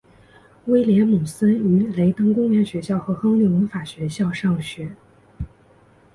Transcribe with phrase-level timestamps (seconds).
[0.65, 4.95] 威廉姆森于雷登公园学校和亨利文法学校上学。